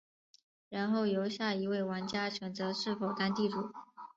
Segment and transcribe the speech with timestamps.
[0.67, 3.71] 然后由下一位玩家选择是否当地主。